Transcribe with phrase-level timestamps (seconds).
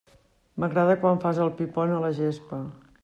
[0.63, 2.65] M'agrada quan fas el pi pont a la gespa.